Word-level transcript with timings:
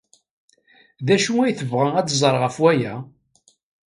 D 1.05 1.07
acu 1.15 1.33
ay 1.41 1.53
tebɣa 1.59 1.87
ad 1.97 2.05
t-tẓer 2.07 2.35
ɣef 2.43 2.55
waya? 2.61 2.93